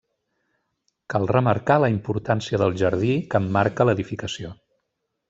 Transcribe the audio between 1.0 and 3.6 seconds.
Cal remarcar la importància del jardí que